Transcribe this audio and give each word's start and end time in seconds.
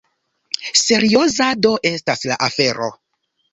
Serioza 0.83 1.51
do 1.67 1.75
estas 1.93 2.27
la 2.33 2.41
afero! 2.49 2.93